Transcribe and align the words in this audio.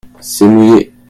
c'est 0.19 0.47
mouillé. 0.47 0.91